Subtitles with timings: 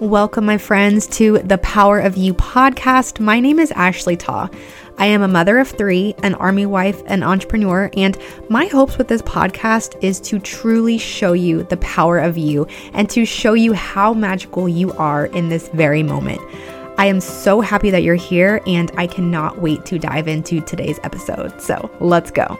[0.00, 3.20] Welcome, my friends, to the Power of You podcast.
[3.20, 4.48] My name is Ashley Taw.
[4.96, 8.16] I am a mother of three, an army wife, an entrepreneur, and
[8.48, 13.10] my hopes with this podcast is to truly show you the power of you and
[13.10, 16.40] to show you how magical you are in this very moment.
[16.96, 20.98] I am so happy that you're here, and I cannot wait to dive into today's
[21.02, 21.60] episode.
[21.60, 22.58] So let's go.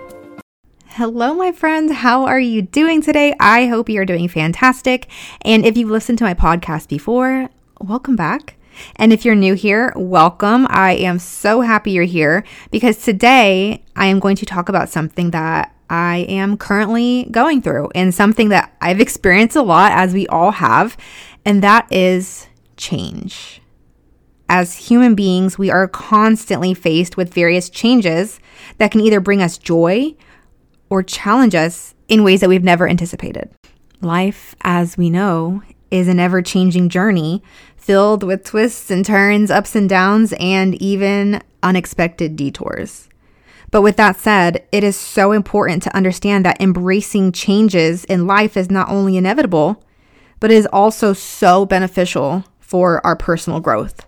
[1.00, 1.92] Hello, my friends.
[1.92, 3.34] How are you doing today?
[3.40, 5.08] I hope you're doing fantastic.
[5.41, 7.48] And if you've listened to my podcast before,
[7.80, 8.56] welcome back.
[8.96, 10.66] And if you're new here, welcome.
[10.68, 15.30] I am so happy you're here because today I am going to talk about something
[15.30, 20.27] that I am currently going through and something that I've experienced a lot, as we
[20.27, 20.98] all have,
[21.46, 22.46] and that is
[22.77, 23.62] change.
[24.50, 28.38] As human beings, we are constantly faced with various changes
[28.77, 30.14] that can either bring us joy
[30.90, 33.48] or challenge us in ways that we've never anticipated.
[34.02, 37.42] Life, as we know, is an ever changing journey
[37.77, 43.08] filled with twists and turns, ups and downs, and even unexpected detours.
[43.70, 48.56] But with that said, it is so important to understand that embracing changes in life
[48.56, 49.84] is not only inevitable,
[50.41, 54.06] but is also so beneficial for our personal growth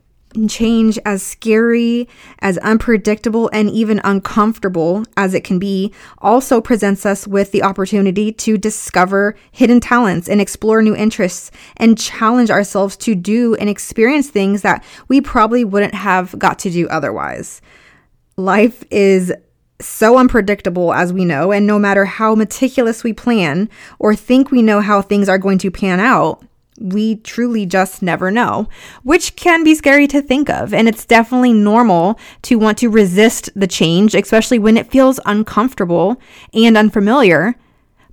[0.48, 2.08] change, as scary,
[2.41, 8.33] as unpredictable, and even uncomfortable as it can be, also presents us with the opportunity
[8.33, 14.30] to discover hidden talents and explore new interests and challenge ourselves to do and experience
[14.30, 17.61] things that we probably wouldn't have got to do otherwise.
[18.36, 19.33] Life is
[19.80, 24.62] so unpredictable, as we know, and no matter how meticulous we plan or think we
[24.62, 26.42] know how things are going to pan out,
[26.83, 28.69] we truly just never know,
[29.02, 30.75] which can be scary to think of.
[30.75, 36.20] And it's definitely normal to want to resist the change, especially when it feels uncomfortable
[36.52, 37.55] and unfamiliar.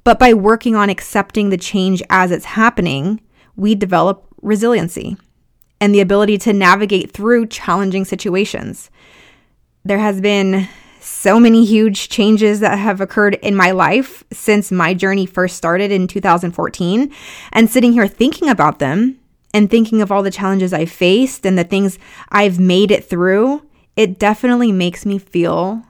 [0.03, 3.21] But by working on accepting the change as it's happening,
[3.55, 5.17] we develop resiliency
[5.81, 8.89] and the ability to navigate through challenging situations.
[9.83, 10.67] There has been
[11.09, 15.91] so many huge changes that have occurred in my life since my journey first started
[15.91, 17.11] in 2014.
[17.51, 19.19] And sitting here thinking about them
[19.53, 21.97] and thinking of all the challenges I faced and the things
[22.29, 25.83] I've made it through, it definitely makes me feel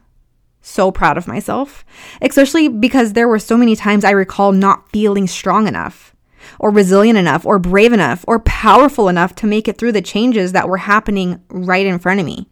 [0.62, 1.84] so proud of myself,
[2.22, 6.16] especially because there were so many times I recall not feeling strong enough
[6.60, 10.54] or resilient enough or brave enough or powerful enough to make it through the changes
[10.54, 12.48] that were happening right in front of me.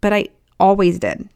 [0.00, 1.28] But I always did.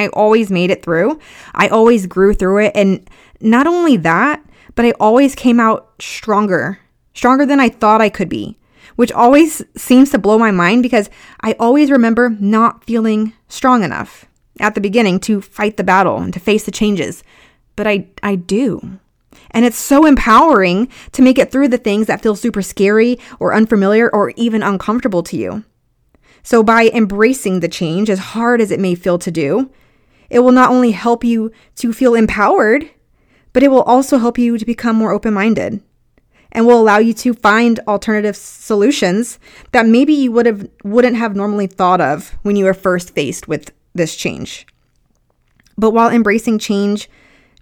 [0.00, 1.18] I always made it through.
[1.54, 2.72] I always grew through it.
[2.74, 3.06] And
[3.40, 4.42] not only that,
[4.74, 6.78] but I always came out stronger,
[7.12, 8.58] stronger than I thought I could be,
[8.96, 11.10] which always seems to blow my mind because
[11.42, 14.24] I always remember not feeling strong enough
[14.58, 17.22] at the beginning to fight the battle and to face the changes.
[17.76, 18.98] But I, I do.
[19.50, 23.54] And it's so empowering to make it through the things that feel super scary or
[23.54, 25.64] unfamiliar or even uncomfortable to you.
[26.42, 29.70] So, by embracing the change, as hard as it may feel to do,
[30.30, 32.88] it will not only help you to feel empowered,
[33.52, 35.82] but it will also help you to become more open minded
[36.52, 39.38] and will allow you to find alternative solutions
[39.72, 43.48] that maybe you would have wouldn't have normally thought of when you were first faced
[43.48, 44.66] with this change.
[45.76, 47.08] But while embracing change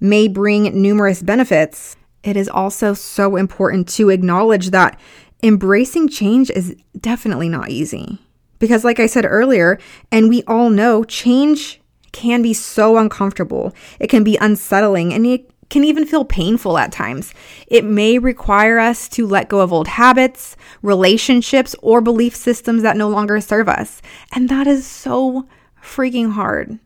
[0.01, 4.99] may bring numerous benefits, it is also so important to acknowledge that
[5.43, 8.19] embracing change is definitely not easy.
[8.59, 9.79] Because like I said earlier,
[10.11, 11.81] and we all know, change
[12.19, 13.73] can be so uncomfortable.
[14.01, 17.33] It can be unsettling and it can even feel painful at times.
[17.69, 22.97] It may require us to let go of old habits, relationships, or belief systems that
[22.97, 24.03] no longer serve us.
[24.33, 25.47] And that is so
[25.81, 26.81] freaking hard.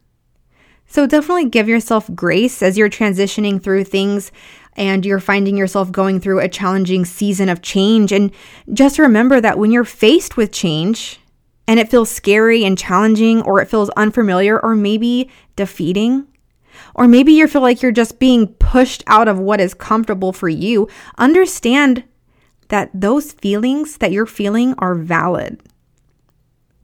[0.86, 4.30] So definitely give yourself grace as you're transitioning through things
[4.76, 8.12] and you're finding yourself going through a challenging season of change.
[8.12, 8.32] And
[8.74, 11.18] just remember that when you're faced with change,
[11.72, 16.26] and it feels scary and challenging, or it feels unfamiliar, or maybe defeating,
[16.94, 20.50] or maybe you feel like you're just being pushed out of what is comfortable for
[20.50, 22.04] you, understand
[22.68, 25.62] that those feelings that you're feeling are valid.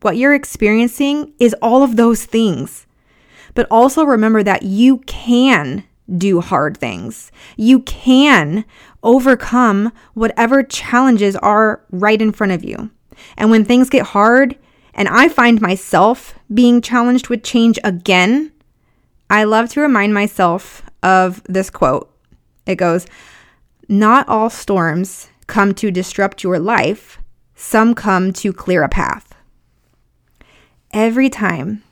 [0.01, 2.87] What you're experiencing is all of those things.
[3.53, 5.85] But also remember that you can
[6.17, 7.31] do hard things.
[7.59, 8.65] You can
[9.03, 12.91] overcome whatever challenges are right in front of you.
[13.37, 14.57] And when things get hard,
[14.99, 18.53] and I find myself being challenged with change again,
[19.31, 22.13] I love to remind myself of this quote.
[22.67, 23.07] It goes,
[23.89, 27.21] Not all storms come to disrupt your life,
[27.55, 29.37] some come to clear a path.
[30.93, 31.85] Every time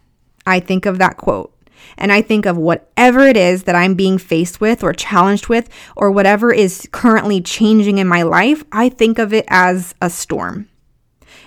[0.45, 1.55] I think of that quote,
[1.97, 5.69] and I think of whatever it is that I'm being faced with or challenged with,
[5.95, 10.69] or whatever is currently changing in my life, I think of it as a storm.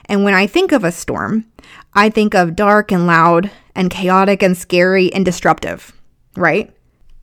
[0.10, 1.46] And when I think of a storm,
[1.94, 5.94] I think of dark and loud and chaotic and scary and disruptive,
[6.36, 6.74] right?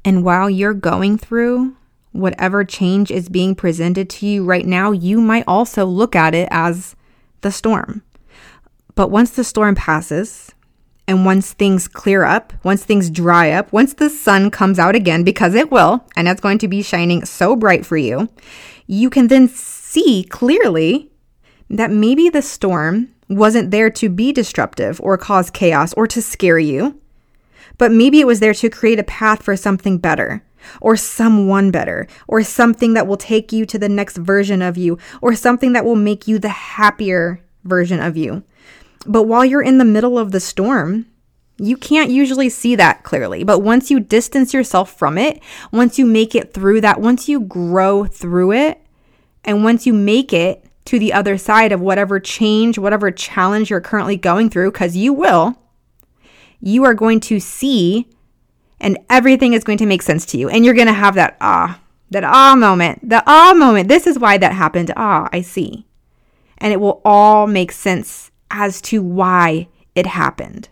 [0.04, 1.76] And while you're going through
[2.12, 6.48] whatever change is being presented to you right now, you might also look at it
[6.52, 6.94] as
[7.40, 8.02] the storm.
[8.94, 10.52] But once the storm passes,
[11.08, 15.22] and once things clear up, once things dry up, once the sun comes out again,
[15.22, 18.28] because it will, and it's going to be shining so bright for you,
[18.86, 21.10] you can then see clearly
[21.68, 26.58] that maybe the storm wasn't there to be disruptive or cause chaos or to scare
[26.58, 27.00] you,
[27.78, 30.42] but maybe it was there to create a path for something better
[30.80, 34.98] or someone better or something that will take you to the next version of you
[35.20, 38.42] or something that will make you the happier version of you.
[39.06, 41.06] But while you're in the middle of the storm,
[41.58, 43.44] you can't usually see that clearly.
[43.44, 45.40] But once you distance yourself from it,
[45.72, 48.82] once you make it through that, once you grow through it,
[49.44, 53.80] and once you make it to the other side of whatever change, whatever challenge you're
[53.80, 55.60] currently going through, because you will,
[56.60, 58.08] you are going to see
[58.80, 60.48] and everything is going to make sense to you.
[60.48, 61.80] And you're going to have that ah,
[62.10, 63.88] that ah moment, the ah moment.
[63.88, 64.92] This is why that happened.
[64.96, 65.86] Ah, I see.
[66.58, 70.68] And it will all make sense as to why it happened.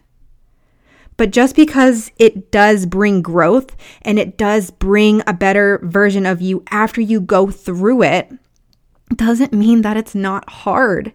[1.16, 6.40] But just because it does bring growth and it does bring a better version of
[6.40, 8.32] you after you go through it,
[9.16, 11.12] doesn't mean that it's not hard.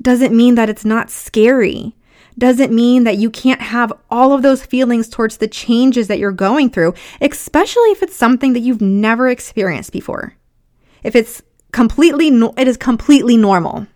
[0.00, 1.94] Doesn't mean that it's not scary.
[2.38, 6.32] Doesn't mean that you can't have all of those feelings towards the changes that you're
[6.32, 10.34] going through, especially if it's something that you've never experienced before.
[11.02, 13.86] If it's completely, it is completely normal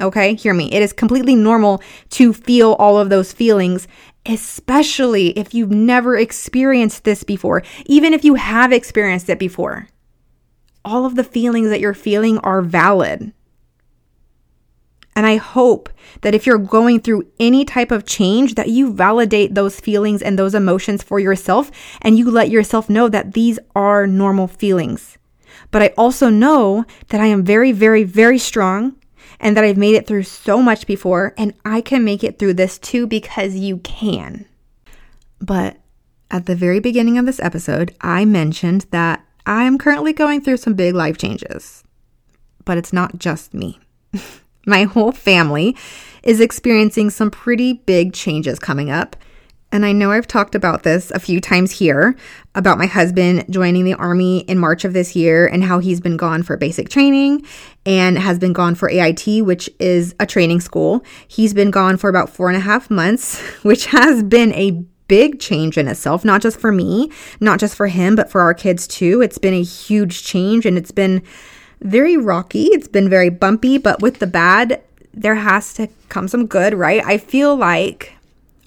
[0.00, 0.72] Okay, hear me.
[0.72, 3.86] It is completely normal to feel all of those feelings,
[4.26, 9.86] especially if you've never experienced this before, even if you have experienced it before.
[10.84, 13.32] All of the feelings that you're feeling are valid.
[15.16, 15.88] And I hope
[16.22, 20.38] that if you're going through any type of change that you validate those feelings and
[20.38, 21.70] those emotions for yourself
[22.02, 25.16] and you let yourself know that these are normal feelings.
[25.70, 28.96] But I also know that I am very very very strong
[29.40, 32.54] and that I've made it through so much before, and I can make it through
[32.54, 34.46] this too because you can.
[35.40, 35.76] But
[36.30, 40.56] at the very beginning of this episode, I mentioned that I am currently going through
[40.58, 41.84] some big life changes.
[42.64, 43.78] But it's not just me.
[44.66, 45.76] My whole family
[46.22, 49.16] is experiencing some pretty big changes coming up.
[49.70, 52.14] And I know I've talked about this a few times here
[52.54, 56.16] about my husband joining the Army in March of this year and how he's been
[56.16, 57.44] gone for basic training
[57.84, 61.04] and has been gone for AIT, which is a training school.
[61.26, 65.38] He's been gone for about four and a half months, which has been a big
[65.38, 67.10] change in itself, not just for me,
[67.40, 69.20] not just for him, but for our kids too.
[69.20, 71.22] It's been a huge change and it's been
[71.80, 72.64] very rocky.
[72.66, 77.04] It's been very bumpy, but with the bad, there has to come some good, right?
[77.04, 78.14] I feel like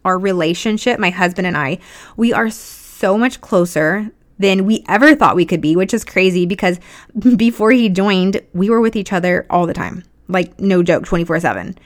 [0.06, 1.80] our relationship, my husband and I,
[2.16, 6.46] we are so much closer than we ever thought we could be, which is crazy
[6.46, 6.80] because
[7.36, 10.04] before he joined, we were with each other all the time.
[10.28, 11.78] Like, no joke, 24 7.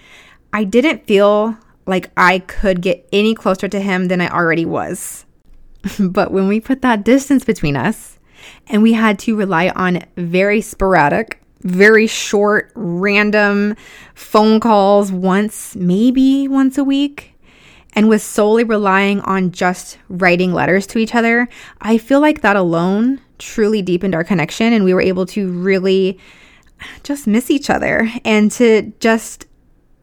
[0.53, 1.57] I didn't feel
[1.91, 5.25] like I could get any closer to him than I already was.
[5.99, 8.17] but when we put that distance between us
[8.67, 13.75] and we had to rely on very sporadic, very short, random
[14.15, 17.35] phone calls once, maybe once a week,
[17.93, 21.49] and was solely relying on just writing letters to each other,
[21.81, 26.17] I feel like that alone truly deepened our connection and we were able to really
[27.03, 29.45] just miss each other and to just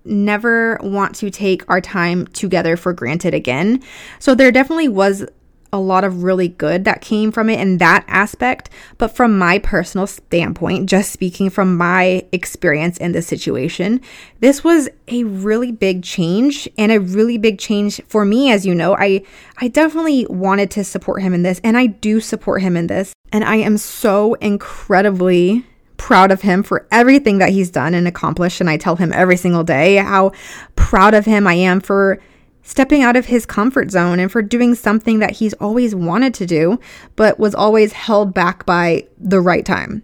[0.05, 3.83] never want to take our time together for granted again.
[4.19, 5.27] So there definitely was
[5.73, 8.71] a lot of really good that came from it in that aspect.
[8.97, 14.01] But from my personal standpoint, just speaking from my experience in this situation,
[14.41, 18.51] this was a really big change and a really big change for me.
[18.51, 19.23] As you know, I,
[19.59, 23.13] I definitely wanted to support him in this, and I do support him in this.
[23.31, 25.67] And I am so incredibly
[25.99, 28.61] proud of him for everything that he's done and accomplished.
[28.61, 30.33] And I tell him every single day how
[30.75, 32.19] proud of him I am for
[32.63, 36.47] stepping out of his comfort zone and for doing something that he's always wanted to
[36.47, 36.79] do,
[37.17, 40.03] but was always held back by the right time.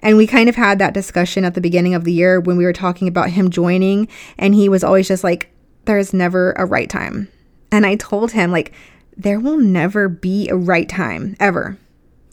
[0.00, 2.64] And we kind of had that discussion at the beginning of the year when we
[2.64, 4.08] were talking about him joining,
[4.38, 5.50] and he was always just like,
[5.86, 7.28] there's never a right time.
[7.72, 8.72] And I told him, like,
[9.16, 11.76] there will never be a right time, ever.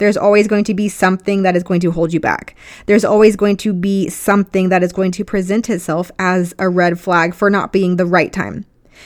[0.02, 2.56] There's always going to be something that is going to hold you back.
[2.88, 7.00] There's always going to be something that is going to present itself as a red
[7.00, 8.66] flag for not being the right time.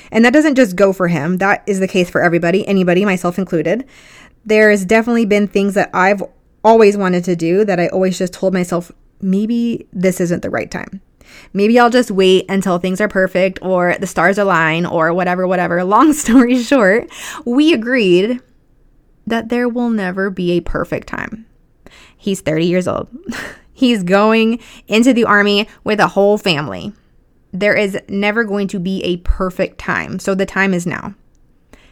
[0.10, 3.38] And that doesn't just go for him, that is the case for everybody, anybody, myself
[3.38, 3.84] included.
[4.46, 6.24] There's definitely been things that I've
[6.64, 10.72] always wanted to do that I always just told myself, maybe this isn't the right
[10.72, 11.02] time.
[11.52, 15.84] Maybe I'll just wait until things are perfect or the stars align or whatever, whatever.
[15.84, 17.10] Long story short,
[17.44, 18.40] we agreed
[19.28, 21.46] that there will never be a perfect time.
[22.16, 23.10] He's 30 years old.
[23.74, 26.94] He's going into the army with a whole family.
[27.52, 30.20] There is never going to be a perfect time.
[30.20, 31.16] So the time is now.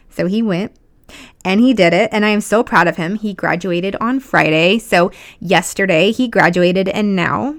[0.08, 0.72] So he went
[1.44, 2.08] and he did it.
[2.12, 3.16] And I am so proud of him.
[3.16, 4.78] He graduated on Friday.
[4.78, 5.10] So
[5.40, 7.56] yesterday he graduated, and now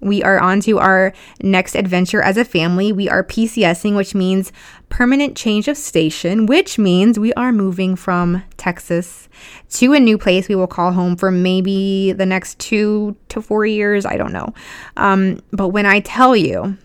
[0.00, 1.12] we are on to our
[1.42, 2.92] next adventure as a family.
[2.92, 4.52] We are PCSing, which means
[4.88, 9.28] permanent change of station, which means we are moving from Texas
[9.70, 13.66] to a new place we will call home for maybe the next two to four
[13.66, 14.06] years.
[14.06, 14.54] I don't know.
[14.96, 16.78] Um, but when I tell you,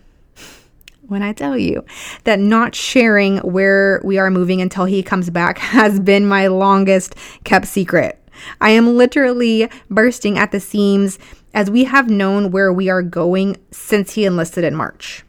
[1.06, 1.84] when I tell you
[2.24, 7.14] that not sharing where we are moving until he comes back has been my longest
[7.44, 8.18] kept secret.
[8.60, 11.20] I am literally bursting at the seams
[11.54, 15.24] as we have known where we are going since he enlisted in March.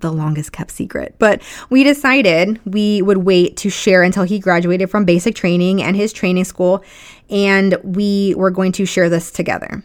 [0.00, 1.14] The longest kept secret.
[1.18, 5.94] But we decided we would wait to share until he graduated from basic training and
[5.94, 6.82] his training school,
[7.28, 9.82] and we were going to share this together.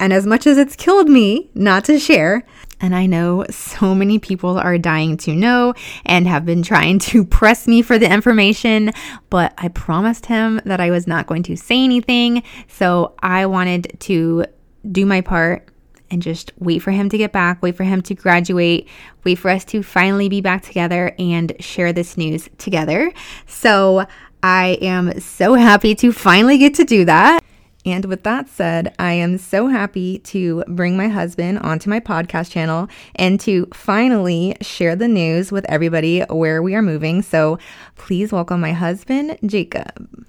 [0.00, 2.44] And as much as it's killed me not to share,
[2.80, 5.74] and I know so many people are dying to know
[6.06, 8.92] and have been trying to press me for the information,
[9.28, 12.42] but I promised him that I was not going to say anything.
[12.68, 14.46] So I wanted to
[14.90, 15.68] do my part
[16.10, 18.88] and just wait for him to get back, wait for him to graduate,
[19.24, 23.12] wait for us to finally be back together and share this news together.
[23.46, 24.06] So
[24.42, 27.44] I am so happy to finally get to do that.
[27.86, 32.50] And with that said, I am so happy to bring my husband onto my podcast
[32.50, 37.22] channel and to finally share the news with everybody where we are moving.
[37.22, 37.58] So
[37.96, 40.26] please welcome my husband, Jacob.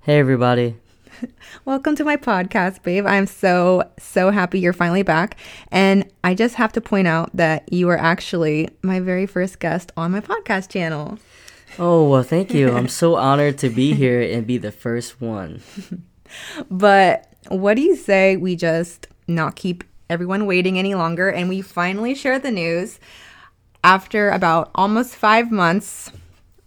[0.00, 0.76] Hey, everybody.
[1.64, 3.06] Welcome to my podcast, babe.
[3.06, 5.36] I'm so, so happy you're finally back.
[5.70, 9.92] And I just have to point out that you are actually my very first guest
[9.96, 11.18] on my podcast channel.
[11.78, 12.72] Oh, well, thank you.
[12.72, 15.62] I'm so honored to be here and be the first one.
[16.70, 21.62] But what do you say we just not keep everyone waiting any longer and we
[21.62, 23.00] finally share the news
[23.82, 26.12] after about almost five months?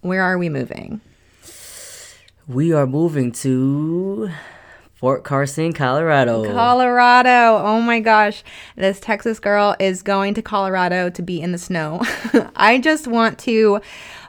[0.00, 1.00] Where are we moving?
[2.48, 4.28] We are moving to
[4.94, 6.44] Fort Carson, Colorado.
[6.44, 7.56] Colorado.
[7.64, 8.42] Oh my gosh.
[8.74, 12.02] This Texas girl is going to Colorado to be in the snow.
[12.56, 13.80] I just want to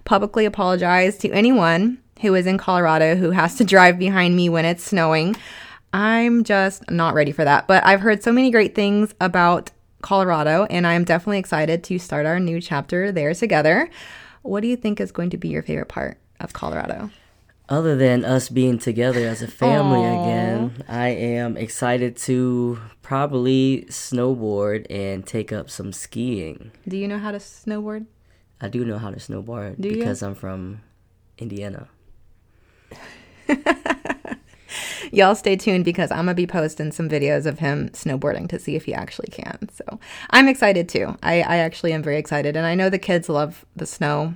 [0.05, 4.65] publicly apologize to anyone who is in Colorado who has to drive behind me when
[4.65, 5.36] it's snowing.
[5.91, 7.67] I'm just not ready for that.
[7.67, 9.72] But I've heard so many great things about
[10.03, 13.89] Colorado, and I'm definitely excited to start our new chapter there together.
[14.43, 17.10] What do you think is going to be your favorite part of Colorado?
[17.70, 20.22] Other than us being together as a family Aww.
[20.22, 26.72] again, I am excited to probably snowboard and take up some skiing.
[26.88, 28.05] Do you know how to snowboard?
[28.60, 30.27] I do know how to snowboard do because you?
[30.27, 30.82] I'm from
[31.38, 31.88] Indiana.
[35.12, 38.75] Y'all stay tuned because I'm gonna be posting some videos of him snowboarding to see
[38.75, 39.70] if he actually can.
[39.72, 40.00] So
[40.32, 41.15] I'm excited too.
[41.22, 44.34] I, I actually am very excited, and I know the kids love the snow,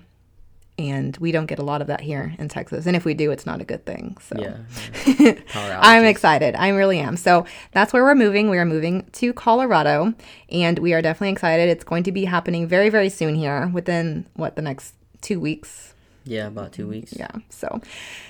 [0.77, 2.85] and we don't get a lot of that here in Texas.
[2.85, 4.17] And if we do, it's not a good thing.
[4.21, 5.35] So yeah,
[5.81, 6.55] I'm excited.
[6.55, 7.17] I really am.
[7.17, 8.49] So that's where we're moving.
[8.49, 10.13] We are moving to Colorado,
[10.49, 11.69] and we are definitely excited.
[11.69, 15.93] It's going to be happening very, very soon here, within what the next two weeks
[16.27, 17.13] yeah, about two weeks.
[17.17, 17.31] Yeah.
[17.49, 17.81] So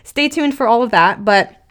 [0.04, 1.26] stay tuned for all of that.
[1.26, 1.64] But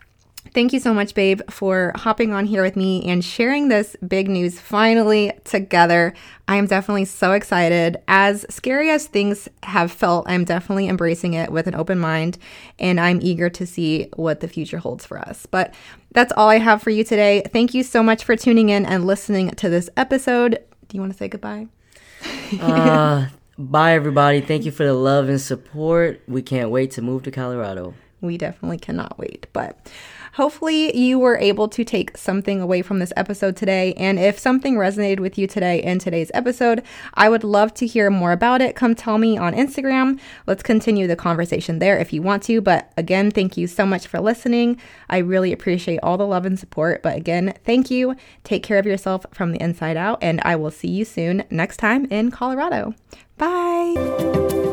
[0.52, 4.28] thank you so much, babe, for hopping on here with me and sharing this big
[4.28, 6.14] news finally together.
[6.48, 7.96] I am definitely so excited.
[8.08, 12.38] As scary as things have felt, I'm definitely embracing it with an open mind
[12.78, 15.46] and I'm eager to see what the future holds for us.
[15.46, 15.74] But
[16.12, 17.42] that's all I have for you today.
[17.52, 20.58] Thank you so much for tuning in and listening to this episode.
[20.88, 21.66] Do you want to say goodbye?
[22.60, 23.26] uh,
[23.58, 24.42] Bye, everybody.
[24.42, 26.20] Thank you for the love and support.
[26.28, 27.94] We can't wait to move to Colorado.
[28.20, 29.46] We definitely cannot wait.
[29.54, 29.90] But
[30.36, 33.94] hopefully, you were able to take something away from this episode today.
[33.94, 36.82] And if something resonated with you today in today's episode,
[37.14, 38.76] I would love to hear more about it.
[38.76, 40.20] Come tell me on Instagram.
[40.46, 42.60] Let's continue the conversation there if you want to.
[42.60, 44.78] But again, thank you so much for listening.
[45.08, 47.02] I really appreciate all the love and support.
[47.02, 48.14] But again, thank you.
[48.44, 50.18] Take care of yourself from the inside out.
[50.22, 52.94] And I will see you soon next time in Colorado.
[53.38, 54.65] Bye.